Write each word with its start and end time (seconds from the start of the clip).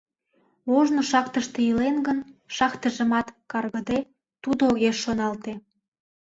Ожно 0.77 1.01
шахтыште 1.11 1.59
илен 1.69 1.97
гын, 2.07 2.17
шахтыжымат, 2.55 3.27
каргыде, 3.51 3.99
тудо 4.43 4.61
огеш 4.71 4.97
шоналте. 5.03 5.53